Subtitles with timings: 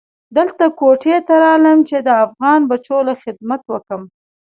[0.37, 4.01] دلته کوټې ته رالم چې د افغان بچو له خدمت اوکم.